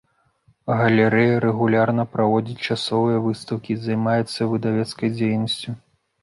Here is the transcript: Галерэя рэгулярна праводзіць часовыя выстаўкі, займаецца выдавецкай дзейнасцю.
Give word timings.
Галерэя 0.79 1.33
рэгулярна 1.43 2.05
праводзіць 2.13 2.65
часовыя 2.77 3.19
выстаўкі, 3.27 3.77
займаецца 3.85 4.49
выдавецкай 4.55 5.13
дзейнасцю. 5.21 5.69